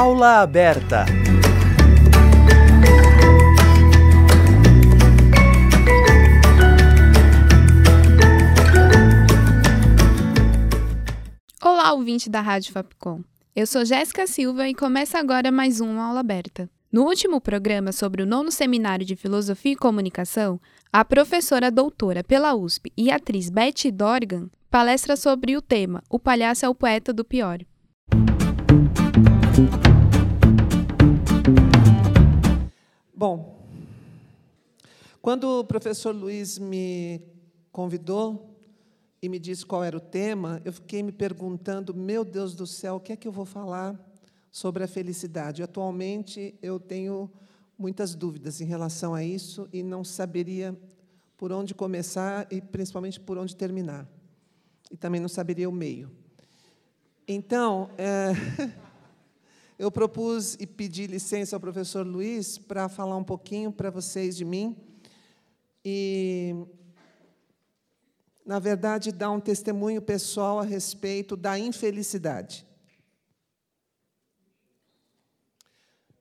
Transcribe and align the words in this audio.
Aula 0.00 0.40
aberta. 0.40 1.04
Olá, 11.62 11.92
ouvinte 11.92 12.30
da 12.30 12.40
Rádio 12.40 12.72
Fapcom. 12.72 13.20
Eu 13.54 13.66
sou 13.66 13.84
Jéssica 13.84 14.26
Silva 14.26 14.66
e 14.66 14.74
começa 14.74 15.18
agora 15.18 15.52
mais 15.52 15.82
um 15.82 16.00
Aula 16.00 16.20
Aberta. 16.20 16.70
No 16.90 17.02
último 17.02 17.38
programa 17.38 17.92
sobre 17.92 18.22
o 18.22 18.26
nono 18.26 18.50
seminário 18.50 19.04
de 19.04 19.14
Filosofia 19.14 19.72
e 19.72 19.76
Comunicação, 19.76 20.58
a 20.90 21.04
professora 21.04 21.70
doutora 21.70 22.24
pela 22.24 22.54
USP 22.54 22.90
e 22.96 23.10
atriz 23.10 23.50
Betty 23.50 23.90
Dorgan 23.90 24.48
palestra 24.70 25.14
sobre 25.14 25.58
o 25.58 25.60
tema 25.60 26.02
O 26.08 26.18
palhaço 26.18 26.64
é 26.64 26.68
o 26.70 26.74
poeta 26.74 27.12
do 27.12 27.22
pior. 27.22 27.58
Bom, 33.20 33.54
quando 35.20 35.60
o 35.60 35.62
professor 35.62 36.10
Luiz 36.14 36.58
me 36.58 37.20
convidou 37.70 38.58
e 39.20 39.28
me 39.28 39.38
disse 39.38 39.66
qual 39.66 39.84
era 39.84 39.94
o 39.94 40.00
tema, 40.00 40.58
eu 40.64 40.72
fiquei 40.72 41.02
me 41.02 41.12
perguntando, 41.12 41.92
meu 41.92 42.24
Deus 42.24 42.54
do 42.54 42.66
céu, 42.66 42.94
o 42.94 43.00
que 43.00 43.12
é 43.12 43.16
que 43.16 43.28
eu 43.28 43.32
vou 43.32 43.44
falar 43.44 43.94
sobre 44.50 44.84
a 44.84 44.88
felicidade? 44.88 45.62
Atualmente 45.62 46.54
eu 46.62 46.80
tenho 46.80 47.30
muitas 47.78 48.14
dúvidas 48.14 48.58
em 48.62 48.64
relação 48.64 49.14
a 49.14 49.22
isso 49.22 49.68
e 49.70 49.82
não 49.82 50.02
saberia 50.02 50.74
por 51.36 51.52
onde 51.52 51.74
começar 51.74 52.46
e 52.50 52.58
principalmente 52.62 53.20
por 53.20 53.36
onde 53.36 53.54
terminar. 53.54 54.08
E 54.90 54.96
também 54.96 55.20
não 55.20 55.28
saberia 55.28 55.68
o 55.68 55.72
meio. 55.72 56.10
Então, 57.28 57.90
é, 57.98 58.32
eu 59.80 59.90
propus 59.90 60.56
e 60.60 60.66
pedi 60.66 61.06
licença 61.06 61.56
ao 61.56 61.60
professor 61.60 62.06
Luiz 62.06 62.58
para 62.58 62.86
falar 62.86 63.16
um 63.16 63.24
pouquinho 63.24 63.72
para 63.72 63.88
vocês 63.88 64.36
de 64.36 64.44
mim 64.44 64.76
e, 65.82 66.54
na 68.44 68.58
verdade, 68.58 69.10
dar 69.10 69.30
um 69.30 69.40
testemunho 69.40 70.02
pessoal 70.02 70.60
a 70.60 70.64
respeito 70.64 71.34
da 71.34 71.58
infelicidade. 71.58 72.66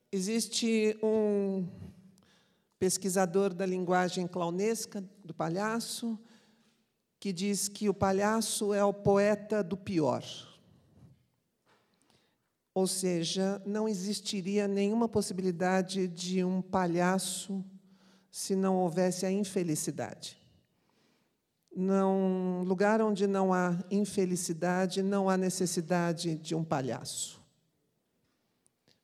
Existe 0.10 0.98
um 1.04 1.68
pesquisador 2.80 3.54
da 3.54 3.66
linguagem 3.66 4.26
clownesca 4.26 5.04
do 5.22 5.34
palhaço 5.34 6.18
que 7.20 7.34
diz 7.34 7.68
que 7.68 7.90
o 7.90 7.94
palhaço 7.94 8.74
é 8.74 8.86
o 8.86 8.94
poeta 8.94 9.62
do 9.62 9.76
pior. 9.76 10.24
Ou 12.74 12.88
seja, 12.88 13.62
não 13.66 13.90
existiria 13.90 14.68
nenhuma 14.68 15.10
possibilidade 15.10 16.08
de 16.08 16.44
um 16.44 16.62
palhaço 16.62 17.64
se 18.32 18.56
não 18.56 18.76
houvesse 18.78 19.26
a 19.26 19.32
infelicidade. 19.32 20.38
Num 21.76 22.64
lugar 22.64 23.02
onde 23.02 23.26
não 23.28 23.54
há 23.54 23.78
infelicidade, 23.90 25.02
não 25.02 25.30
há 25.30 25.38
necessidade 25.38 26.36
de 26.36 26.56
um 26.56 26.64
palhaço. 26.64 27.40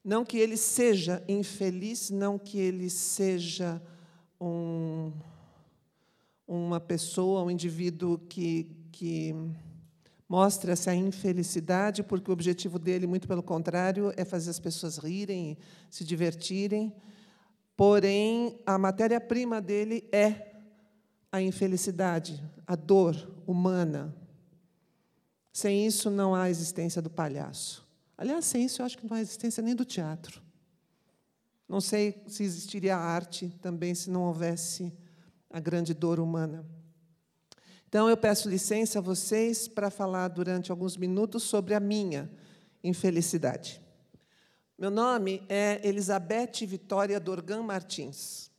Não 0.04 0.24
que 0.24 0.38
ele 0.38 0.56
seja 0.56 1.24
infeliz, 1.28 2.12
não 2.12 2.38
que 2.38 2.60
ele 2.60 2.90
seja 2.90 3.82
um, 4.40 5.12
uma 6.48 6.80
pessoa, 6.80 7.44
um 7.44 7.50
indivíduo 7.50 8.20
que, 8.20 8.70
que 8.92 9.34
mostra 10.28 10.74
essa 10.74 10.94
infelicidade, 10.94 12.04
porque 12.04 12.30
o 12.30 12.34
objetivo 12.34 12.80
dele, 12.80 13.06
muito 13.06 13.28
pelo 13.28 13.44
contrário, 13.44 14.12
é 14.18 14.26
fazer 14.26 14.50
as 14.50 14.60
pessoas 14.60 14.98
rirem, 14.98 15.58
se 15.90 16.04
divertirem. 16.04 16.94
Porém, 17.76 18.60
a 18.66 18.78
matéria-prima 18.78 19.62
dele 19.62 20.08
é 20.12 20.54
a 21.32 21.42
infelicidade, 21.42 22.42
a 22.66 22.76
dor 22.76 23.16
humana. 23.46 24.16
Sem 25.52 25.86
isso, 25.86 26.10
não 26.10 26.34
há 26.34 26.50
existência 26.50 27.02
do 27.02 27.10
palhaço. 27.10 27.86
Aliás, 28.18 28.46
sem 28.46 28.66
isso, 28.66 28.82
eu 28.82 28.86
acho 28.86 28.98
que 28.98 29.08
não 29.08 29.16
há 29.16 29.22
existência 29.22 29.62
nem 29.62 29.76
do 29.76 29.86
teatro. 29.86 30.42
Não 31.68 31.82
sei 31.82 32.24
se 32.28 32.44
existiria 32.44 32.96
a 32.96 33.00
arte 33.00 33.50
também 33.62 33.94
se 33.94 34.10
não 34.10 34.24
houvesse 34.24 34.94
a 35.50 35.60
grande 35.60 35.94
dor 35.94 36.20
humana. 36.20 36.66
Então, 37.88 38.10
eu 38.10 38.18
peço 38.18 38.50
licença 38.50 39.00
a 39.00 39.02
vocês 39.02 39.68
para 39.68 39.90
falar 39.90 40.28
durante 40.28 40.72
alguns 40.72 40.98
minutos 40.98 41.44
sobre 41.44 41.74
a 41.74 41.80
minha 41.80 42.30
infelicidade. 42.84 43.82
Meu 44.78 44.92
nome 44.92 45.42
é 45.48 45.80
Elizabeth 45.88 46.66
Vitória 46.66 47.18
Dorgan 47.20 47.64
Martins. 47.64 48.52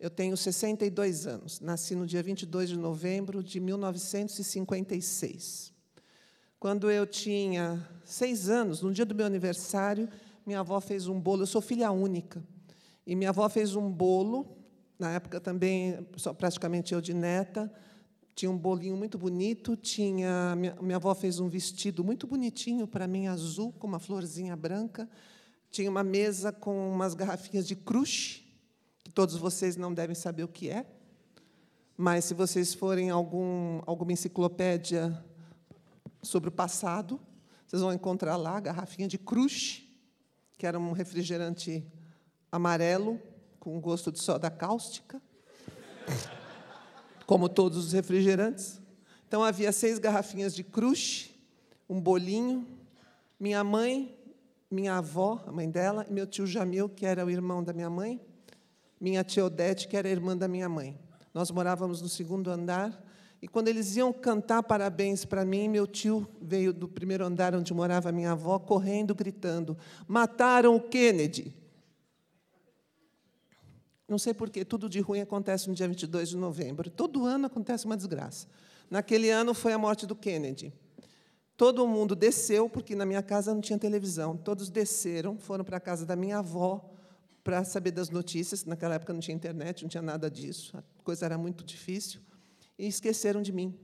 Eu 0.00 0.10
tenho 0.10 0.36
62 0.36 1.28
anos. 1.28 1.60
Nasci 1.60 1.94
no 1.94 2.04
dia 2.04 2.20
22 2.22 2.70
de 2.70 2.76
novembro 2.76 3.40
de 3.40 3.60
1956. 3.60 5.72
Quando 6.58 6.90
eu 6.90 7.06
tinha 7.06 7.88
seis 8.04 8.48
anos, 8.48 8.82
no 8.82 8.92
dia 8.92 9.04
do 9.04 9.14
meu 9.14 9.26
aniversário, 9.26 10.08
minha 10.44 10.58
avó 10.58 10.80
fez 10.80 11.06
um 11.06 11.20
bolo. 11.20 11.42
Eu 11.42 11.46
sou 11.46 11.60
filha 11.60 11.92
única. 11.92 12.42
E 13.06 13.14
minha 13.14 13.30
avó 13.30 13.48
fez 13.48 13.76
um 13.76 13.88
bolo, 13.88 14.56
na 14.98 15.12
época 15.12 15.40
também, 15.40 16.04
praticamente 16.36 16.94
eu 16.94 17.00
de 17.00 17.14
neta. 17.14 17.72
Tinha 18.34 18.50
um 18.50 18.56
bolinho 18.56 18.96
muito 18.96 19.18
bonito. 19.18 19.76
Tinha 19.76 20.54
minha, 20.56 20.76
minha 20.80 20.96
avó 20.96 21.14
fez 21.14 21.38
um 21.38 21.48
vestido 21.48 22.02
muito 22.02 22.26
bonitinho 22.26 22.86
para 22.86 23.06
mim, 23.06 23.26
azul, 23.26 23.72
com 23.78 23.86
uma 23.86 23.98
florzinha 23.98 24.56
branca. 24.56 25.08
Tinha 25.70 25.90
uma 25.90 26.04
mesa 26.04 26.52
com 26.52 26.90
umas 26.90 27.14
garrafinhas 27.14 27.66
de 27.66 27.74
crush, 27.76 28.44
que 29.02 29.12
todos 29.12 29.36
vocês 29.36 29.76
não 29.76 29.92
devem 29.92 30.14
saber 30.14 30.44
o 30.44 30.48
que 30.48 30.68
é. 30.68 30.86
Mas, 31.96 32.24
se 32.24 32.34
vocês 32.34 32.74
forem 32.74 33.10
algum, 33.10 33.80
alguma 33.86 34.12
enciclopédia 34.12 35.22
sobre 36.22 36.48
o 36.48 36.52
passado. 36.52 37.20
Vocês 37.66 37.82
vão 37.82 37.92
encontrar 37.92 38.36
lá 38.36 38.56
a 38.56 38.60
garrafinha 38.60 39.08
de 39.08 39.18
Crush, 39.18 39.84
que 40.56 40.66
era 40.66 40.78
um 40.78 40.92
refrigerante 40.92 41.84
amarelo 42.50 43.20
com 43.58 43.80
gosto 43.80 44.12
de 44.12 44.20
soda 44.20 44.50
cáustica, 44.50 45.20
como 47.26 47.48
todos 47.48 47.78
os 47.78 47.92
refrigerantes. 47.92 48.80
Então 49.26 49.42
havia 49.42 49.72
seis 49.72 49.98
garrafinhas 49.98 50.54
de 50.54 50.62
Crush, 50.62 51.34
um 51.88 52.00
bolinho, 52.00 52.66
minha 53.38 53.62
mãe, 53.64 54.16
minha 54.70 54.96
avó, 54.96 55.42
a 55.46 55.52
mãe 55.52 55.70
dela, 55.70 56.06
e 56.08 56.12
meu 56.12 56.26
tio 56.26 56.46
Jamil, 56.46 56.88
que 56.88 57.06
era 57.06 57.24
o 57.24 57.30
irmão 57.30 57.62
da 57.62 57.72
minha 57.72 57.90
mãe, 57.90 58.20
minha 59.00 59.24
tia 59.24 59.44
Odete, 59.44 59.88
que 59.88 59.96
era 59.96 60.08
a 60.08 60.10
irmã 60.10 60.36
da 60.36 60.48
minha 60.48 60.68
mãe. 60.68 60.98
Nós 61.34 61.50
morávamos 61.50 62.00
no 62.00 62.08
segundo 62.08 62.50
andar 62.50 63.02
e 63.42 63.48
quando 63.48 63.66
eles 63.66 63.96
iam 63.96 64.12
cantar 64.12 64.62
parabéns 64.62 65.24
para 65.24 65.44
mim, 65.44 65.66
meu 65.66 65.84
tio 65.84 66.28
veio 66.40 66.72
do 66.72 66.86
primeiro 66.86 67.24
andar 67.24 67.56
onde 67.56 67.74
morava 67.74 68.12
minha 68.12 68.30
avó, 68.30 68.56
correndo, 68.60 69.16
gritando: 69.16 69.76
Mataram 70.06 70.76
o 70.76 70.80
Kennedy. 70.80 71.52
Não 74.12 74.18
sei 74.18 74.34
porquê, 74.34 74.62
tudo 74.62 74.90
de 74.90 75.00
ruim 75.00 75.20
acontece 75.20 75.70
no 75.70 75.74
dia 75.74 75.88
22 75.88 76.28
de 76.28 76.36
novembro. 76.36 76.90
Todo 76.90 77.24
ano 77.24 77.46
acontece 77.46 77.86
uma 77.86 77.96
desgraça. 77.96 78.46
Naquele 78.90 79.30
ano 79.30 79.54
foi 79.54 79.72
a 79.72 79.78
morte 79.78 80.06
do 80.06 80.14
Kennedy. 80.14 80.70
Todo 81.56 81.88
mundo 81.88 82.14
desceu, 82.14 82.68
porque 82.68 82.94
na 82.94 83.06
minha 83.06 83.22
casa 83.22 83.54
não 83.54 83.62
tinha 83.62 83.78
televisão. 83.78 84.36
Todos 84.36 84.68
desceram, 84.68 85.38
foram 85.38 85.64
para 85.64 85.78
a 85.78 85.80
casa 85.80 86.04
da 86.04 86.14
minha 86.14 86.40
avó 86.40 86.92
para 87.42 87.64
saber 87.64 87.90
das 87.90 88.10
notícias. 88.10 88.66
Naquela 88.66 88.96
época 88.96 89.14
não 89.14 89.20
tinha 89.20 89.34
internet, 89.34 89.80
não 89.80 89.88
tinha 89.88 90.02
nada 90.02 90.30
disso. 90.30 90.76
A 90.76 90.82
coisa 91.02 91.24
era 91.24 91.38
muito 91.38 91.64
difícil 91.64 92.20
e 92.78 92.86
esqueceram 92.86 93.40
de 93.40 93.50
mim. 93.50 93.74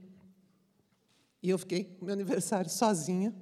E 1.41 1.49
eu 1.49 1.57
fiquei 1.57 1.97
no 1.99 2.05
meu 2.05 2.13
aniversário 2.13 2.69
sozinha, 2.69 3.33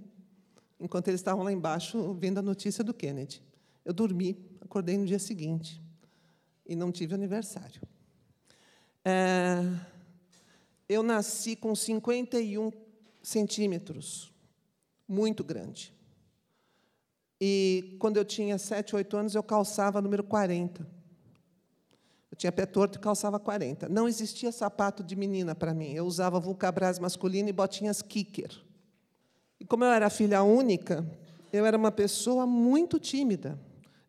enquanto 0.80 1.10
eles 1.10 1.20
estavam 1.20 1.44
lá 1.44 1.52
embaixo 1.52 2.14
vendo 2.14 2.38
a 2.38 2.42
notícia 2.42 2.82
do 2.82 2.94
Kennedy. 2.94 3.44
Eu 3.84 3.92
dormi, 3.92 4.40
acordei 4.62 4.98
no 4.98 5.06
dia 5.06 5.20
seguinte 5.20 5.86
e 6.68 6.76
não 6.76 6.92
tive 6.92 7.16
aniversário. 7.16 7.82
É, 9.04 9.64
eu 10.90 11.02
nasci 11.02 11.56
com 11.56 11.74
51 11.74 12.72
centímetros, 13.24 14.34
muito 15.08 15.44
grande. 15.44 15.94
E 17.40 17.96
quando 18.00 18.18
eu 18.18 18.26
tinha 18.26 18.58
7, 18.58 18.96
8 18.96 19.18
anos, 19.18 19.36
eu 19.36 19.44
calçava 19.44 20.02
número 20.02 20.24
40. 20.24 20.86
Eu 22.32 22.38
tinha 22.38 22.52
pé 22.52 22.66
torto 22.66 22.98
e 22.98 23.02
calçava 23.02 23.40
40. 23.40 23.88
Não 23.88 24.08
existia 24.08 24.52
sapato 24.52 25.04
de 25.04 25.16
menina 25.16 25.56
para 25.56 25.74
mim. 25.74 25.94
Eu 25.94 26.06
usava 26.06 26.40
vulcabras 26.40 27.00
masculino 27.00 27.48
e 27.48 27.54
botinhas 27.54 28.02
kicker. 28.02 28.52
E 29.60 29.66
como 29.66 29.84
eu 29.84 29.92
era 29.92 30.10
filha 30.10 30.44
única, 30.44 31.06
eu 31.54 31.66
era 31.66 31.78
uma 31.78 31.92
pessoa 31.92 32.46
muito 32.46 33.00
tímida. 33.00 33.60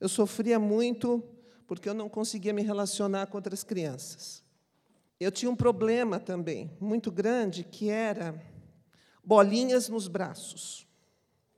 Eu 0.01 0.09
sofria 0.09 0.59
muito 0.59 1.23
porque 1.69 1.89
eu 1.89 1.95
não 1.95 2.09
conseguia 2.09 2.53
me 2.53 2.63
relacionar 2.63 3.27
com 3.27 3.37
outras 3.37 3.63
crianças. 3.63 4.43
Eu 5.21 5.31
tinha 5.31 5.51
um 5.51 5.55
problema 5.55 6.19
também 6.19 6.71
muito 6.81 7.13
grande, 7.13 7.63
que 7.63 7.91
era 7.91 8.43
bolinhas 9.23 9.89
nos 9.89 10.09
braços. 10.09 10.87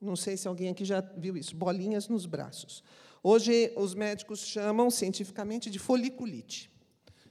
Não 0.01 0.17
sei 0.17 0.37
se 0.37 0.49
alguém 0.49 0.69
aqui 0.69 0.85
já 0.85 1.01
viu 1.01 1.37
isso, 1.37 1.55
bolinhas 1.55 2.09
nos 2.09 2.27
braços. 2.27 2.83
Hoje, 3.23 3.73
os 3.77 3.95
médicos 3.95 4.41
chamam 4.41 4.91
cientificamente 4.91 5.71
de 5.71 5.79
foliculite. 5.79 6.71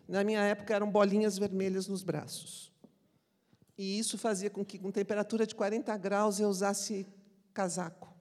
Na 0.07 0.23
minha 0.23 0.41
época, 0.41 0.73
eram 0.73 0.89
bolinhas 0.89 1.37
vermelhas 1.37 1.87
nos 1.87 2.01
braços. 2.01 2.71
E 3.77 3.99
isso 3.99 4.17
fazia 4.17 4.49
com 4.49 4.63
que, 4.63 4.79
com 4.79 4.91
temperatura 4.91 5.45
de 5.45 5.53
40 5.53 5.97
graus, 5.97 6.39
eu 6.39 6.47
usasse 6.47 7.05
casaco, 7.53 8.15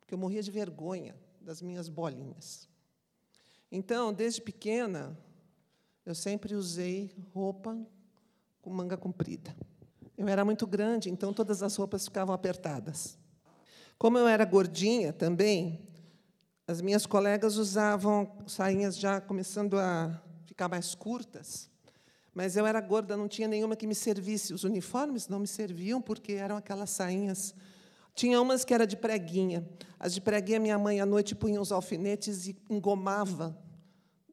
porque 0.00 0.14
eu 0.14 0.18
morria 0.18 0.42
de 0.42 0.50
vergonha 0.50 1.14
das 1.40 1.62
minhas 1.62 1.88
bolinhas. 1.88 2.71
Então, 3.74 4.12
desde 4.12 4.42
pequena, 4.42 5.18
eu 6.04 6.14
sempre 6.14 6.54
usei 6.54 7.10
roupa 7.32 7.74
com 8.60 8.68
manga 8.68 8.98
comprida. 8.98 9.56
Eu 10.16 10.28
era 10.28 10.44
muito 10.44 10.66
grande, 10.66 11.08
então 11.08 11.32
todas 11.32 11.62
as 11.62 11.74
roupas 11.74 12.04
ficavam 12.04 12.34
apertadas. 12.34 13.16
Como 13.96 14.18
eu 14.18 14.28
era 14.28 14.44
gordinha 14.44 15.10
também, 15.10 15.88
as 16.66 16.82
minhas 16.82 17.06
colegas 17.06 17.56
usavam 17.56 18.30
sainhas 18.46 18.98
já 18.98 19.22
começando 19.22 19.78
a 19.78 20.22
ficar 20.44 20.68
mais 20.68 20.94
curtas, 20.94 21.70
mas 22.34 22.58
eu 22.58 22.66
era 22.66 22.80
gorda, 22.80 23.16
não 23.16 23.26
tinha 23.26 23.48
nenhuma 23.48 23.74
que 23.74 23.86
me 23.86 23.94
servisse. 23.94 24.52
Os 24.52 24.64
uniformes 24.64 25.28
não 25.28 25.38
me 25.38 25.46
serviam 25.46 26.02
porque 26.02 26.34
eram 26.34 26.58
aquelas 26.58 26.90
sainhas. 26.90 27.54
Tinha 28.14 28.38
umas 28.38 28.66
que 28.66 28.74
era 28.74 28.86
de 28.86 28.96
preguinha. 28.98 29.66
As 29.98 30.12
de 30.12 30.20
preguinha, 30.20 30.60
minha 30.60 30.78
mãe 30.78 31.00
à 31.00 31.06
noite 31.06 31.34
punha 31.34 31.60
os 31.60 31.72
alfinetes 31.72 32.46
e 32.46 32.56
engomava 32.68 33.61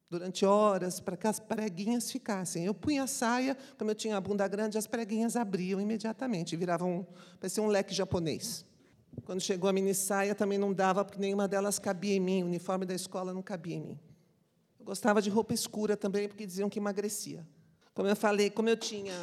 durante 0.10 0.44
horas 0.46 1.00
para 1.00 1.16
que 1.16 1.28
as 1.28 1.40
preguinhas 1.40 2.12
ficassem. 2.12 2.66
Eu 2.66 2.74
punha 2.74 3.04
a 3.04 3.08
saia, 3.08 3.56
como 3.78 3.92
eu 3.92 3.96
tinha 3.96 4.18
a 4.18 4.22
bunda 4.22 4.48
grande, 4.48 4.78
as 4.78 4.88
preguinhas 4.88 5.36
abriam 5.36 5.80
imediatamente, 5.80 6.56
viravam, 6.56 7.06
parecia 7.40 7.62
um 7.62 7.68
leque 7.68 7.94
japonês. 7.94 8.66
Quando 9.24 9.42
chegou 9.42 9.70
a 9.70 9.74
mini 9.74 9.94
saia, 9.94 10.34
também 10.34 10.58
não 10.58 10.74
dava, 10.74 11.06
porque 11.06 11.20
nenhuma 11.20 11.48
delas 11.48 11.78
cabia 11.78 12.16
em 12.16 12.20
mim, 12.20 12.44
o 12.44 12.48
uniforme 12.48 12.86
da 12.86 12.96
escola 12.96 13.34
não 13.34 13.44
cabia 13.44 13.76
em 13.76 13.82
mim. 13.82 14.00
Eu 14.80 14.86
gostava 14.86 15.22
de 15.22 15.30
roupa 15.30 15.54
escura 15.54 15.96
também, 15.96 16.28
porque 16.28 16.46
diziam 16.46 16.70
que 16.70 16.80
emagrecia. 16.80 17.48
Como 17.94 18.08
eu 18.08 18.16
falei, 18.16 18.50
como 18.50 18.70
eu 18.70 18.78
tinha, 18.78 19.14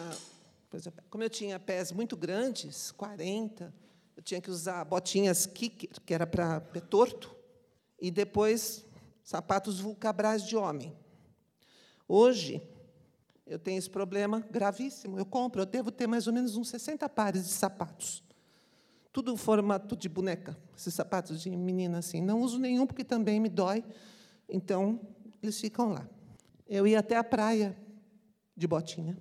exemplo, 0.73 1.03
como 1.11 1.25
eu 1.25 1.31
tinha 1.31 1.59
pés 1.59 1.91
muito 1.91 2.17
grandes, 2.17 2.93
40, 2.93 3.75
eu 4.17 4.23
tinha 4.23 4.41
que 4.41 4.50
usar 4.50 4.85
botinhas 4.85 5.47
kicker, 5.47 5.91
que 6.05 6.15
era 6.15 6.27
para 6.27 6.61
pé 6.61 6.81
torto, 6.81 7.35
e 8.00 8.11
depois 8.11 8.86
sapatos 9.26 9.81
vulcabras 9.81 10.46
de 10.46 10.56
homem. 10.56 10.96
Hoje, 12.06 12.62
eu 13.44 13.58
tenho 13.58 13.76
esse 13.76 13.90
problema 13.90 14.46
gravíssimo. 14.52 15.19
Eu 15.19 15.26
compro, 15.26 15.62
eu 15.62 15.67
devo 15.67 15.90
ter 15.90 16.06
mais 16.06 16.28
ou 16.28 16.32
menos 16.32 16.56
uns 16.56 16.69
60 16.69 17.08
pares 17.08 17.44
de 17.44 17.50
sapatos. 17.50 18.23
Tudo 19.12 19.37
formato 19.37 19.96
de 19.96 20.08
boneca, 20.08 20.56
esses 20.78 20.94
sapatos 20.94 21.43
de 21.43 21.50
menina 21.50 21.99
assim. 21.99 22.23
Não 22.23 22.40
uso 22.40 22.61
nenhum 22.61 22.87
porque 22.87 23.02
também 23.02 23.40
me 23.40 23.49
dói, 23.49 23.84
então 24.49 25.00
eles 25.43 25.61
ficam 25.61 25.88
lá. 25.88 26.08
Eu 26.69 26.87
ia 26.87 27.00
até 27.00 27.17
a 27.17 27.25
praia 27.25 27.76
de 28.56 28.69
botinha. 28.69 29.19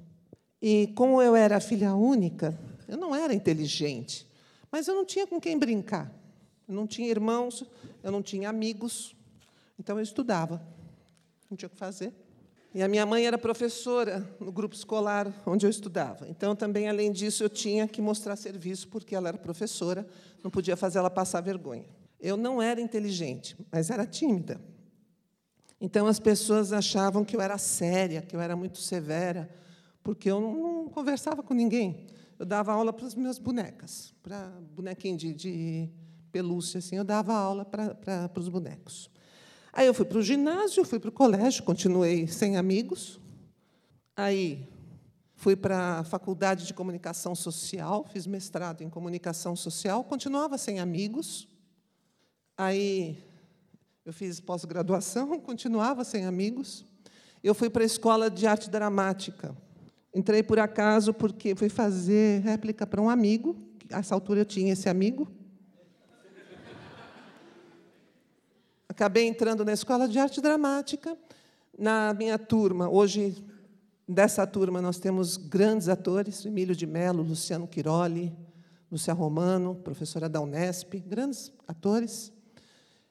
E 0.61 0.93
como 0.95 1.19
eu 1.19 1.35
era 1.35 1.59
filha 1.59 1.95
única, 1.95 2.55
eu 2.87 2.95
não 2.95 3.15
era 3.15 3.33
inteligente, 3.33 4.27
mas 4.71 4.87
eu 4.87 4.93
não 4.93 5.03
tinha 5.03 5.25
com 5.25 5.41
quem 5.41 5.57
brincar. 5.57 6.13
Eu 6.67 6.75
não 6.75 6.85
tinha 6.85 7.09
irmãos, 7.09 7.65
eu 8.03 8.11
não 8.11 8.21
tinha 8.21 8.49
amigos, 8.49 9.15
então 9.79 9.97
eu 9.97 10.03
estudava, 10.03 10.65
não 11.49 11.57
tinha 11.57 11.67
o 11.67 11.69
que 11.69 11.77
fazer. 11.77 12.13
E 12.75 12.83
a 12.83 12.89
minha 12.89 13.05
mãe 13.05 13.25
era 13.25 13.37
professora 13.37 14.29
no 14.37 14.51
grupo 14.51 14.75
escolar 14.75 15.31
onde 15.45 15.65
eu 15.65 15.69
estudava. 15.69 16.27
Então, 16.27 16.53
também, 16.53 16.89
além 16.89 17.09
disso, 17.09 17.41
eu 17.41 17.47
tinha 17.47 17.87
que 17.87 18.01
mostrar 18.01 18.35
serviço, 18.35 18.89
porque 18.89 19.15
ela 19.15 19.29
era 19.29 19.37
professora, 19.37 20.05
não 20.43 20.51
podia 20.51 20.75
fazer 20.75 20.97
ela 20.97 21.09
passar 21.09 21.39
vergonha. 21.39 21.85
Eu 22.19 22.35
não 22.35 22.61
era 22.61 22.81
inteligente, 22.81 23.55
mas 23.71 23.89
era 23.89 24.05
tímida. 24.05 24.59
Então, 25.79 26.05
as 26.05 26.19
pessoas 26.19 26.73
achavam 26.73 27.23
que 27.23 27.37
eu 27.37 27.39
era 27.39 27.57
séria, 27.57 28.21
que 28.21 28.35
eu 28.35 28.41
era 28.41 28.57
muito 28.57 28.79
severa, 28.79 29.49
porque 30.03 30.29
eu 30.29 30.41
não 30.41 30.89
conversava 30.89 31.41
com 31.41 31.53
ninguém. 31.53 32.07
Eu 32.37 32.45
dava 32.45 32.73
aula 32.73 32.91
para 32.91 33.07
as 33.07 33.15
minhas 33.15 33.39
bonecas, 33.39 34.13
para 34.21 34.49
bonequinho 34.75 35.15
de, 35.15 35.33
de 35.33 35.89
pelúcia, 36.29 36.79
assim, 36.79 36.97
eu 36.97 37.05
dava 37.05 37.33
aula 37.33 37.63
para, 37.63 37.95
para, 37.95 38.27
para 38.27 38.39
os 38.41 38.49
bonecos. 38.49 39.09
Aí 39.77 39.87
eu 39.87 39.93
fui 39.93 40.05
para 40.05 40.17
o 40.17 40.21
ginásio, 40.21 40.85
fui 40.85 40.99
para 40.99 41.09
o 41.09 41.11
colégio, 41.11 41.61
continuei 41.61 42.29
sem 42.29 42.55
amigos. 42.55 43.19
Aí 44.15 44.65
fui 45.35 45.53
para 45.53 45.99
a 45.99 46.03
faculdade 46.05 46.65
de 46.65 46.73
comunicação 46.73 47.35
social, 47.35 48.05
fiz 48.09 48.25
mestrado 48.25 48.83
em 48.83 48.89
comunicação 48.89 49.53
social, 49.53 50.01
continuava 50.05 50.57
sem 50.57 50.79
amigos. 50.79 51.45
Aí 52.57 53.21
eu 54.05 54.13
fiz 54.13 54.39
pós-graduação, 54.39 55.37
continuava 55.43 56.05
sem 56.05 56.25
amigos. 56.25 56.85
Eu 57.43 57.53
fui 57.53 57.69
para 57.69 57.83
a 57.83 57.85
escola 57.85 58.29
de 58.29 58.47
arte 58.47 58.69
dramática. 58.69 59.53
Entrei 60.15 60.41
por 60.41 60.57
acaso 60.57 61.13
porque 61.13 61.53
fui 61.53 61.67
fazer 61.67 62.41
réplica 62.43 62.87
para 62.87 63.01
um 63.01 63.09
amigo. 63.09 63.57
A 63.91 63.99
essa 63.99 64.15
altura 64.15 64.39
eu 64.39 64.45
tinha 64.45 64.71
esse 64.71 64.87
amigo. 64.87 65.29
Acabei 68.95 69.27
entrando 69.27 69.65
na 69.65 69.73
escola 69.73 70.07
de 70.07 70.17
arte 70.17 70.39
dramática. 70.39 71.17
Na 71.77 72.13
minha 72.13 72.39
turma, 72.39 72.89
hoje, 72.89 73.43
dessa 74.07 74.47
turma, 74.47 74.81
nós 74.81 74.97
temos 74.97 75.35
grandes 75.35 75.89
atores: 75.89 76.45
Emílio 76.45 76.73
de 76.73 76.87
Mello, 76.87 77.21
Luciano 77.21 77.67
Quiroli, 77.67 78.33
Lúcia 78.89 79.13
Romano, 79.13 79.75
professora 79.75 80.29
da 80.29 80.39
Unesp, 80.39 80.93
grandes 81.05 81.51
atores. 81.67 82.31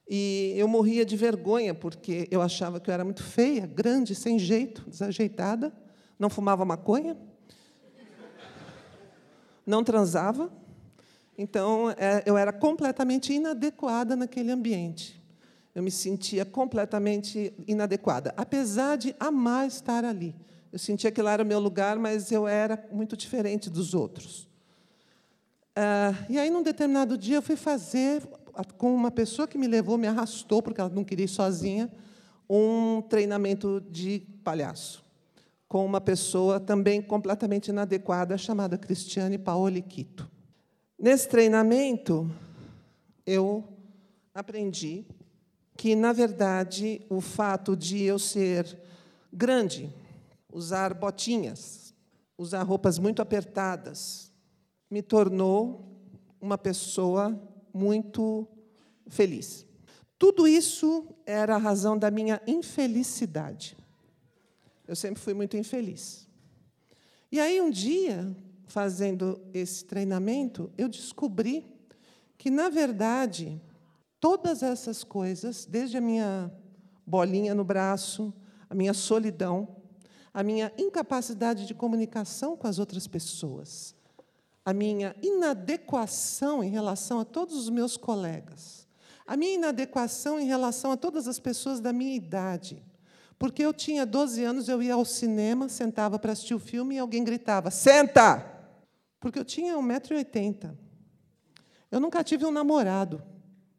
E 0.09 0.55
eu 0.57 0.67
morria 0.67 1.05
de 1.05 1.19
vergonha, 1.19 1.75
porque 1.75 2.27
eu 2.31 2.41
achava 2.41 2.81
que 2.81 2.89
eu 2.89 2.95
era 2.95 3.05
muito 3.05 3.23
feia, 3.23 3.67
grande, 3.67 4.15
sem 4.15 4.39
jeito, 4.39 4.89
desajeitada, 4.89 5.71
não 6.19 6.31
fumava 6.31 6.65
maconha, 6.65 7.15
não 9.67 9.85
transava. 9.85 10.51
Então, 11.37 11.91
é, 11.91 12.23
eu 12.25 12.39
era 12.39 12.55
completamente 12.55 13.35
inadequada 13.35 14.17
naquele 14.17 14.51
ambiente 14.51 15.23
eu 15.75 15.83
me 15.83 15.91
sentia 15.91 16.45
completamente 16.45 17.53
inadequada, 17.67 18.33
apesar 18.37 18.97
de 18.97 19.15
amar 19.19 19.67
estar 19.67 20.05
ali. 20.05 20.35
Eu 20.73 20.79
sentia 20.79 21.11
que 21.11 21.21
lá 21.21 21.33
era 21.33 21.43
o 21.43 21.47
meu 21.47 21.59
lugar, 21.59 21.99
mas 21.99 22.31
eu 22.31 22.47
era 22.47 22.89
muito 22.93 23.17
diferente 23.17 23.69
dos 23.69 23.95
outros. 23.95 24.49
Ah, 25.75 26.15
e 26.29 26.39
aí, 26.39 26.51
num 26.51 26.63
determinado 26.63 27.19
dia, 27.19 27.37
eu 27.37 27.43
fui 27.43 27.57
fazer, 27.57 28.23
com 28.79 28.95
uma 28.95 29.11
pessoa 29.11 29.49
que 29.49 29.59
me 29.59 29.67
levou, 29.67 29.99
me 29.99 30.07
arrastou, 30.07 30.63
porque 30.63 30.81
ela 30.81 30.91
não 30.91 31.05
queria 31.05 31.25
ir 31.25 31.29
sozinha, 31.29 31.91
um 32.49 33.03
treinamento 33.03 33.81
de 33.91 34.21
palhaço, 34.45 35.05
com 35.67 35.85
uma 35.85 36.01
pessoa 36.01 36.61
também 36.61 37.03
completamente 37.03 37.69
inadequada, 37.69 38.39
chamada 38.39 38.79
Cristiane 38.79 39.39
Paoli 39.39 39.83
Quito. 39.83 40.31
Nesse 40.99 41.29
treinamento, 41.29 42.31
eu 43.27 43.65
aprendi 44.33 45.05
que, 45.77 45.95
na 45.95 46.13
verdade, 46.13 47.03
o 47.09 47.21
fato 47.21 47.77
de 47.77 48.03
eu 48.03 48.19
ser 48.19 48.79
grande, 49.33 49.93
usar 50.53 50.95
botinhas, 50.95 51.95
usar 52.39 52.63
roupas 52.63 52.99
muito 52.99 53.21
apertadas, 53.21 54.33
me 54.91 55.03
tornou 55.03 55.85
uma 56.41 56.57
pessoa 56.57 57.41
muito 57.73 58.47
feliz. 59.09 59.67
Tudo 60.19 60.47
isso 60.47 61.07
era 61.27 61.57
a 61.57 61.59
razão 61.59 61.99
da 61.99 62.11
minha 62.11 62.41
infelicidade. 62.47 63.77
Eu 64.87 64.95
sempre 64.95 65.21
fui 65.21 65.35
muito 65.35 65.57
infeliz. 65.57 66.29
E 67.33 67.41
aí, 67.41 67.61
um 67.61 67.71
dia, 67.71 68.35
fazendo 68.67 69.41
esse 69.53 69.85
treinamento, 69.85 70.71
eu 70.79 70.89
descobri 70.89 71.67
que, 72.39 72.51
na 72.51 72.69
verdade, 72.69 73.61
todas 74.25 74.63
essas 74.63 75.05
coisas, 75.05 75.67
desde 75.67 75.99
a 75.99 76.01
minha 76.01 76.51
bolinha 77.07 77.55
no 77.55 77.63
braço, 77.63 78.33
a 78.71 78.75
minha 78.75 78.95
solidão, 78.95 79.77
a 80.33 80.43
minha 80.43 80.73
incapacidade 80.79 81.67
de 81.67 81.75
comunicação 81.75 82.57
com 82.57 82.67
as 82.67 82.79
outras 82.79 83.07
pessoas, 83.07 83.95
a 84.65 84.73
minha 84.73 85.15
inadequação 85.21 86.65
em 86.65 86.71
relação 86.71 87.21
a 87.21 87.25
todos 87.27 87.55
os 87.55 87.69
meus 87.69 87.99
colegas, 87.99 88.89
a 89.27 89.37
minha 89.37 89.57
inadequação 89.57 90.41
em 90.41 90.47
relação 90.47 90.93
a 90.93 90.97
todas 90.97 91.29
as 91.29 91.39
pessoas 91.39 91.79
da 91.79 91.93
minha 91.93 92.17
idade. 92.17 92.83
Porque 93.39 93.63
eu 93.63 93.75
tinha 93.75 94.07
12 94.07 94.43
anos, 94.43 94.71
eu 94.71 94.83
ia 94.83 94.95
ao 94.95 95.05
cinema, 95.05 95.69
sentava 95.69 96.19
para 96.19 96.33
assistir 96.33 96.55
o 96.55 96.59
filme 96.59 96.95
e 96.95 96.99
alguém 96.99 97.23
gritava: 97.23 97.71
Senta! 97.71 98.43
Porque 99.21 99.39
eu 99.39 99.45
tinha 99.45 99.77
1,80m. 99.77 100.75
Eu 101.91 102.01
nunca 102.01 102.25
tive 102.25 102.47
um 102.47 102.51
namorado 102.51 103.34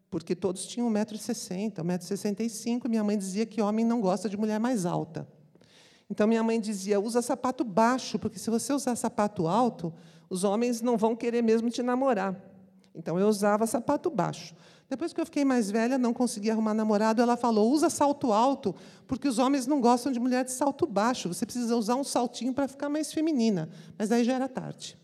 porque 0.10 0.36
todos 0.36 0.66
tinham 0.66 0.90
1,60m, 0.92 1.74
1,65m. 1.74 2.88
Minha 2.88 3.04
mãe 3.04 3.18
dizia 3.18 3.46
que 3.46 3.62
homem 3.62 3.86
não 3.86 4.00
gosta 4.02 4.30
de 4.30 4.38
mulher 4.38 4.60
mais 4.60 4.86
alta. 4.86 5.28
Então, 6.10 6.28
minha 6.28 6.44
mãe 6.44 6.60
dizia: 6.60 7.00
usa 7.00 7.22
sapato 7.22 7.64
baixo, 7.64 8.20
porque 8.20 8.40
se 8.40 8.50
você 8.50 8.72
usar 8.74 8.96
sapato 8.96 9.48
alto, 9.48 9.94
os 10.30 10.44
homens 10.44 10.82
não 10.82 10.98
vão 10.98 11.16
querer 11.16 11.42
mesmo 11.42 11.70
te 11.70 11.82
namorar. 11.82 12.40
Então 12.96 13.20
eu 13.20 13.28
usava 13.28 13.68
sapato 13.68 14.10
baixo. 14.10 14.56
Depois 14.90 15.12
que 15.12 15.20
eu 15.20 15.26
fiquei 15.26 15.44
mais 15.44 15.70
velha, 15.70 15.98
não 15.98 16.14
conseguia 16.14 16.54
arrumar 16.54 16.74
namorado, 16.74 17.22
ela 17.22 17.36
falou: 17.36 17.72
usa 17.72 17.90
salto 17.90 18.32
alto, 18.32 18.74
porque 19.06 19.28
os 19.28 19.38
homens 19.38 19.68
não 19.68 19.82
gostam 19.82 20.12
de 20.12 20.20
mulher 20.20 20.46
de 20.46 20.52
salto 20.52 20.88
baixo. 20.88 21.28
Você 21.28 21.46
precisa 21.46 21.76
usar 21.76 21.96
um 21.96 22.04
saltinho 22.04 22.54
para 22.54 22.68
ficar 22.68 22.88
mais 22.88 23.12
feminina. 23.12 23.70
Mas 23.98 24.12
aí 24.12 24.24
já 24.24 24.34
era 24.34 24.48
tarde. 24.48 24.98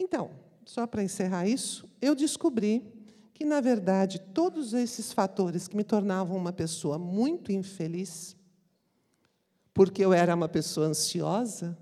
Então, 0.00 0.30
só 0.64 0.86
para 0.86 1.02
encerrar 1.02 1.46
isso, 1.46 1.88
eu 2.00 2.14
descobri 2.14 2.95
que, 3.36 3.44
na 3.44 3.60
verdade, 3.60 4.18
todos 4.18 4.72
esses 4.72 5.12
fatores 5.12 5.68
que 5.68 5.76
me 5.76 5.84
tornavam 5.84 6.38
uma 6.38 6.54
pessoa 6.54 6.98
muito 6.98 7.52
infeliz, 7.52 8.34
porque 9.74 10.02
eu 10.02 10.10
era 10.10 10.34
uma 10.34 10.48
pessoa 10.48 10.86
ansiosa, 10.86 11.76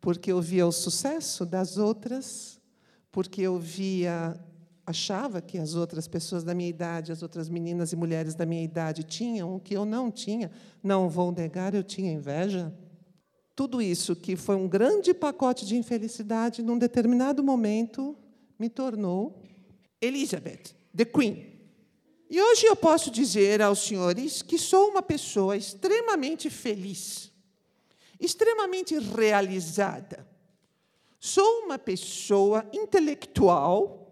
porque 0.00 0.32
eu 0.32 0.40
via 0.40 0.66
o 0.66 0.72
sucesso 0.72 1.46
das 1.46 1.78
outras, 1.78 2.60
porque 3.12 3.42
eu 3.42 3.60
via 3.60 4.36
achava 4.84 5.40
que 5.40 5.56
as 5.56 5.76
outras 5.76 6.08
pessoas 6.08 6.42
da 6.42 6.52
minha 6.52 6.68
idade, 6.68 7.12
as 7.12 7.22
outras 7.22 7.48
meninas 7.48 7.92
e 7.92 7.96
mulheres 7.96 8.34
da 8.34 8.44
minha 8.44 8.64
idade 8.64 9.04
tinham 9.04 9.54
o 9.54 9.60
que 9.60 9.76
eu 9.76 9.84
não 9.84 10.10
tinha. 10.10 10.50
Não 10.82 11.08
vou 11.08 11.30
negar, 11.30 11.76
eu 11.76 11.84
tinha 11.84 12.10
inveja. 12.10 12.74
Tudo 13.54 13.80
isso, 13.80 14.16
que 14.16 14.34
foi 14.34 14.56
um 14.56 14.66
grande 14.66 15.14
pacote 15.14 15.64
de 15.64 15.76
infelicidade, 15.76 16.60
num 16.60 16.76
determinado 16.76 17.44
momento, 17.44 18.16
me 18.58 18.68
tornou 18.68 19.44
Elizabeth, 20.00 20.77
the 20.98 21.06
Queen. 21.06 21.58
E 22.28 22.42
hoje 22.42 22.66
eu 22.66 22.76
posso 22.76 23.10
dizer 23.10 23.62
aos 23.62 23.78
senhores 23.78 24.42
que 24.42 24.58
sou 24.58 24.90
uma 24.90 25.00
pessoa 25.02 25.56
extremamente 25.56 26.50
feliz, 26.50 27.32
extremamente 28.20 28.98
realizada. 28.98 30.28
Sou 31.18 31.64
uma 31.64 31.78
pessoa 31.78 32.68
intelectual 32.70 34.08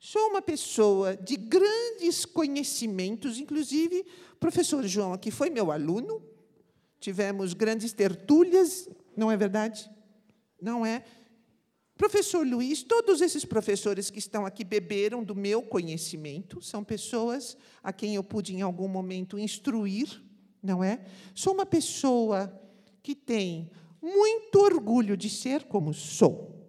Sou 0.00 0.28
uma 0.28 0.40
pessoa 0.40 1.16
de 1.16 1.34
grandes 1.36 2.24
conhecimentos, 2.24 3.38
inclusive 3.38 4.06
o 4.32 4.36
professor 4.36 4.86
João 4.86 5.12
aqui 5.12 5.30
foi 5.30 5.50
meu 5.50 5.72
aluno. 5.72 6.22
Tivemos 7.00 7.52
grandes 7.52 7.92
tertúlias, 7.92 8.88
não 9.16 9.30
é 9.30 9.36
verdade? 9.36 9.90
Não 10.62 10.86
é? 10.86 11.04
Professor 11.98 12.46
Luiz, 12.46 12.84
todos 12.84 13.20
esses 13.20 13.44
professores 13.44 14.08
que 14.08 14.20
estão 14.20 14.46
aqui 14.46 14.62
beberam 14.62 15.24
do 15.24 15.34
meu 15.34 15.60
conhecimento, 15.60 16.62
são 16.62 16.84
pessoas 16.84 17.56
a 17.82 17.92
quem 17.92 18.14
eu 18.14 18.22
pude 18.22 18.54
em 18.54 18.62
algum 18.62 18.86
momento 18.86 19.36
instruir, 19.36 20.22
não 20.62 20.82
é? 20.82 21.04
Sou 21.34 21.52
uma 21.52 21.66
pessoa 21.66 22.56
que 23.02 23.16
tem 23.16 23.68
muito 24.00 24.60
orgulho 24.60 25.16
de 25.16 25.28
ser 25.28 25.64
como 25.64 25.92
sou. 25.92 26.64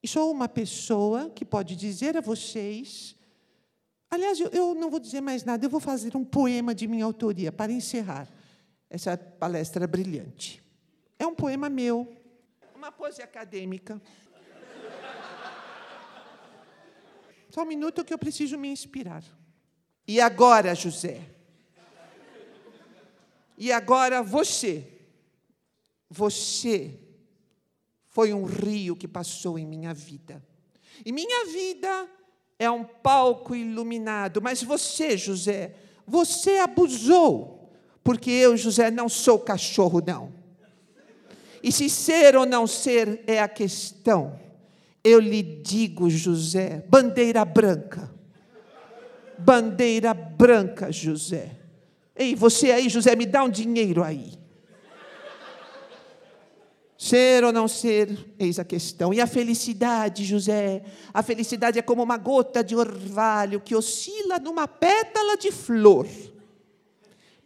E 0.00 0.06
sou 0.06 0.30
uma 0.30 0.48
pessoa 0.48 1.28
que 1.28 1.44
pode 1.44 1.74
dizer 1.74 2.16
a 2.16 2.20
vocês. 2.20 3.16
Aliás, 4.08 4.38
eu 4.38 4.76
não 4.76 4.88
vou 4.90 5.00
dizer 5.00 5.20
mais 5.20 5.42
nada, 5.42 5.66
eu 5.66 5.70
vou 5.70 5.80
fazer 5.80 6.16
um 6.16 6.24
poema 6.24 6.72
de 6.72 6.86
minha 6.86 7.04
autoria 7.04 7.50
para 7.50 7.72
encerrar 7.72 8.28
essa 8.88 9.18
palestra 9.18 9.88
brilhante. 9.88 10.62
É 11.18 11.26
um 11.26 11.34
poema 11.34 11.68
meu, 11.68 12.16
uma 12.76 12.92
pose 12.92 13.20
acadêmica. 13.20 14.00
Só 17.56 17.62
um 17.62 17.66
minuto 17.66 18.04
que 18.04 18.12
eu 18.12 18.18
preciso 18.18 18.58
me 18.58 18.68
inspirar. 18.68 19.24
E 20.06 20.20
agora, 20.20 20.74
José? 20.74 21.22
E 23.56 23.72
agora 23.72 24.22
você? 24.22 24.86
Você 26.10 27.00
foi 28.10 28.34
um 28.34 28.44
rio 28.44 28.94
que 28.94 29.08
passou 29.08 29.58
em 29.58 29.64
minha 29.64 29.94
vida. 29.94 30.44
E 31.02 31.10
minha 31.10 31.46
vida 31.46 32.06
é 32.58 32.70
um 32.70 32.84
palco 32.84 33.54
iluminado, 33.54 34.42
mas 34.42 34.62
você, 34.62 35.16
José, 35.16 35.76
você 36.06 36.58
abusou, 36.58 37.72
porque 38.04 38.30
eu, 38.30 38.54
José, 38.54 38.90
não 38.90 39.08
sou 39.08 39.38
cachorro, 39.38 40.02
não. 40.06 40.30
E 41.62 41.72
se 41.72 41.88
ser 41.88 42.36
ou 42.36 42.44
não 42.44 42.66
ser 42.66 43.24
é 43.26 43.40
a 43.40 43.48
questão, 43.48 44.38
eu 45.06 45.20
lhe 45.20 45.40
digo, 45.40 46.10
José, 46.10 46.84
bandeira 46.88 47.44
branca. 47.44 48.12
Bandeira 49.38 50.12
branca, 50.12 50.90
José. 50.90 51.56
Ei, 52.16 52.34
você 52.34 52.72
aí, 52.72 52.88
José, 52.88 53.14
me 53.14 53.24
dá 53.24 53.44
um 53.44 53.48
dinheiro 53.48 54.02
aí. 54.02 54.32
Ser 56.98 57.44
ou 57.44 57.52
não 57.52 57.68
ser, 57.68 58.34
eis 58.36 58.58
a 58.58 58.64
questão. 58.64 59.14
E 59.14 59.20
a 59.20 59.28
felicidade, 59.28 60.24
José? 60.24 60.82
A 61.14 61.22
felicidade 61.22 61.78
é 61.78 61.82
como 61.82 62.02
uma 62.02 62.16
gota 62.16 62.64
de 62.64 62.74
orvalho 62.74 63.60
que 63.60 63.76
oscila 63.76 64.40
numa 64.40 64.66
pétala 64.66 65.36
de 65.36 65.52
flor. 65.52 66.08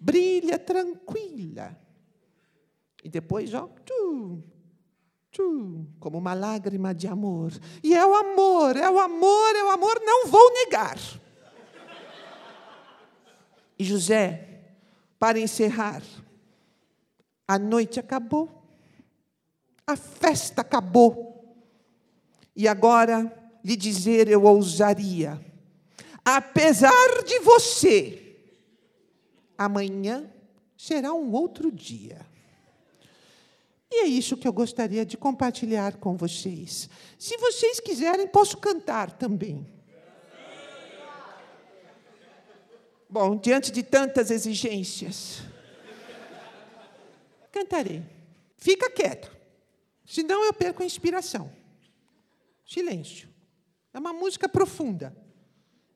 Brilha 0.00 0.58
tranquila. 0.58 1.76
E 3.04 3.08
depois, 3.10 3.52
ó, 3.52 3.68
tchum, 3.84 4.42
como 5.98 6.18
uma 6.18 6.34
lágrima 6.34 6.94
de 6.94 7.06
amor. 7.06 7.52
E 7.82 7.94
é 7.94 8.04
o 8.04 8.14
amor, 8.14 8.76
é 8.76 8.90
o 8.90 8.98
amor, 8.98 9.56
é 9.56 9.64
o 9.64 9.70
amor, 9.70 10.00
não 10.04 10.26
vou 10.26 10.52
negar. 10.54 10.98
E 13.78 13.84
José, 13.84 14.62
para 15.18 15.38
encerrar, 15.38 16.02
a 17.48 17.58
noite 17.58 17.98
acabou 17.98 18.60
a 19.90 19.96
festa 19.96 20.60
acabou. 20.60 21.28
E 22.54 22.68
agora 22.68 23.36
lhe 23.64 23.76
dizer 23.76 24.28
eu 24.28 24.44
ousaria, 24.44 25.40
apesar 26.24 27.22
de 27.24 27.38
você, 27.40 28.36
amanhã 29.58 30.30
será 30.76 31.12
um 31.12 31.32
outro 31.32 31.70
dia. 31.70 32.24
E 33.90 34.02
é 34.02 34.06
isso 34.06 34.36
que 34.36 34.46
eu 34.46 34.52
gostaria 34.52 35.04
de 35.04 35.16
compartilhar 35.16 35.96
com 35.96 36.16
vocês. 36.16 36.88
Se 37.18 37.36
vocês 37.38 37.80
quiserem, 37.80 38.28
posso 38.28 38.56
cantar 38.56 39.10
também. 39.10 39.66
Bom, 43.08 43.36
diante 43.36 43.72
de 43.72 43.82
tantas 43.82 44.30
exigências, 44.30 45.42
cantarei. 47.50 48.04
Fica 48.56 48.88
quieto. 48.88 49.36
Senão 50.06 50.44
eu 50.44 50.52
perco 50.54 50.82
a 50.82 50.86
inspiração. 50.86 51.50
Silêncio. 52.64 53.28
É 53.92 53.98
uma 53.98 54.12
música 54.12 54.48
profunda. 54.48 55.16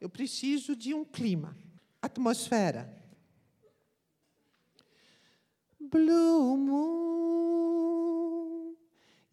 Eu 0.00 0.08
preciso 0.08 0.74
de 0.74 0.92
um 0.92 1.04
clima, 1.04 1.56
atmosfera. 2.02 2.92
Blue 5.78 6.56
moon, 6.56 7.23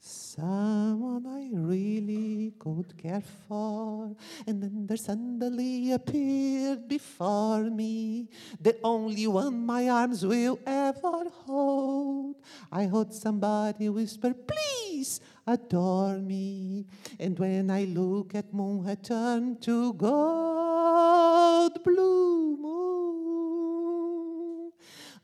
someone 0.00 1.26
I 1.26 1.50
really 1.52 2.52
could 2.58 2.96
care 2.96 3.22
for. 3.48 4.14
And 4.46 4.62
then 4.62 4.86
there 4.86 4.96
suddenly 4.96 5.92
appeared 5.92 6.88
before 6.88 7.64
me 7.64 8.28
the 8.60 8.76
only 8.84 9.26
one 9.26 9.66
my 9.66 9.88
arms 9.88 10.24
will 10.24 10.58
ever 10.66 11.24
hold. 11.44 12.36
I 12.70 12.86
heard 12.86 13.12
somebody 13.12 13.88
whisper, 13.88 14.34
Please 14.34 15.20
adore 15.46 16.18
me. 16.18 16.86
And 17.18 17.38
when 17.38 17.70
I 17.70 17.84
look 17.84 18.34
at 18.34 18.52
moon, 18.54 18.88
I 18.88 18.94
turn 18.94 19.56
to 19.60 19.92
gold 19.94 21.82
blue 21.84 22.56
moon. 22.56 22.72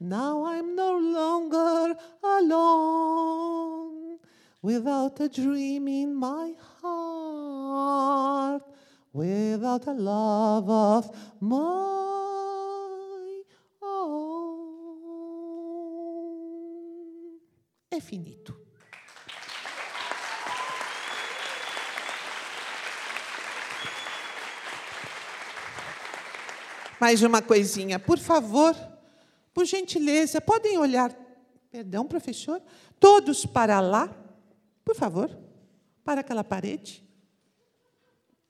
Now 0.00 0.44
I'm 0.44 0.74
no 0.74 0.98
longer 0.98 1.94
alone 2.22 3.93
without 4.64 5.20
a 5.20 5.28
dream 5.28 5.86
in 5.88 6.14
my 6.14 6.54
heart, 6.80 8.64
without 9.12 9.86
a 9.86 9.92
love 9.92 10.70
of 10.70 11.10
my 11.38 11.52
own. 13.82 15.04
É 17.90 18.00
finito. 18.00 18.56
Mais 26.98 27.22
uma 27.22 27.42
coisinha, 27.42 27.98
por 27.98 28.18
favor, 28.18 28.74
por 29.52 29.66
gentileza, 29.66 30.40
podem 30.40 30.78
olhar, 30.78 31.14
perdão, 31.70 32.06
professor, 32.06 32.62
todos 32.98 33.44
para 33.44 33.78
lá, 33.78 34.23
por 34.84 34.94
favor, 34.94 35.30
para 36.04 36.20
aquela 36.20 36.44
parede. 36.44 37.02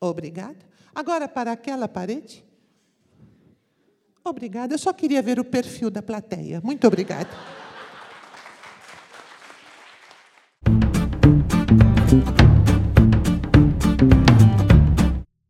Obrigada. 0.00 0.59
Agora 0.95 1.29
para 1.29 1.53
aquela 1.53 1.88
parede. 1.88 2.45
Obrigada. 4.25 4.75
Eu 4.75 4.79
só 4.79 4.93
queria 4.93 5.23
ver 5.23 5.38
o 5.38 5.45
perfil 5.45 5.91
da 5.91 6.03
plateia. 6.03 6.61
Muito 6.62 6.87
obrigada. 6.87 7.31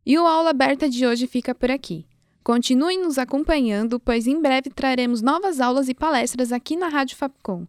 E 0.05 0.19
o 0.19 0.27
Aula 0.27 0.51
Aberta 0.51 0.87
de 0.87 1.05
hoje 1.05 1.25
fica 1.25 1.55
por 1.55 1.71
aqui. 1.71 2.05
Continuem 2.43 3.01
nos 3.01 3.17
acompanhando, 3.17 3.99
pois 3.99 4.27
em 4.27 4.39
breve 4.39 4.69
traremos 4.69 5.21
novas 5.21 5.59
aulas 5.59 5.89
e 5.89 5.95
palestras 5.95 6.51
aqui 6.51 6.75
na 6.75 6.89
Rádio 6.89 7.15
Fapcom. 7.17 7.65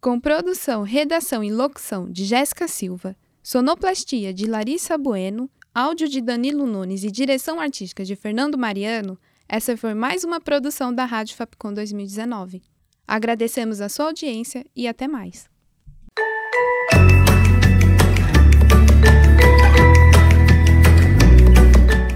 Com 0.00 0.18
produção, 0.18 0.82
redação 0.82 1.44
e 1.44 1.52
locução 1.52 2.10
de 2.10 2.24
Jéssica 2.24 2.66
Silva, 2.66 3.14
sonoplastia 3.42 4.32
de 4.32 4.46
Larissa 4.46 4.96
Bueno, 4.96 5.50
áudio 5.74 6.08
de 6.08 6.22
Danilo 6.22 6.66
Nunes 6.66 7.04
e 7.04 7.10
direção 7.10 7.60
artística 7.60 8.02
de 8.02 8.16
Fernando 8.16 8.56
Mariano, 8.56 9.18
essa 9.46 9.76
foi 9.76 9.92
mais 9.92 10.24
uma 10.24 10.40
produção 10.40 10.90
da 10.94 11.04
Rádio 11.04 11.36
Fapcom 11.36 11.74
2019. 11.74 12.62
Agradecemos 13.06 13.82
a 13.82 13.90
sua 13.90 14.06
audiência 14.06 14.64
e 14.74 14.88
até 14.88 15.06
mais. 15.06 15.50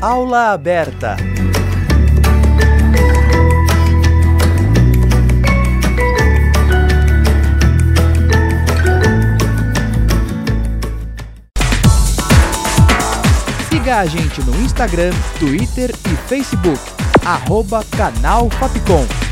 Aula 0.00 0.52
aberta. 0.52 1.16
Siga 13.84 13.98
a 14.00 14.06
gente 14.06 14.40
no 14.44 14.58
Instagram, 14.62 15.12
Twitter 15.38 15.90
e 15.90 16.16
Facebook, 16.26 16.80
arroba 17.22 17.84
canal 17.94 18.48
Fapcom. 18.48 19.23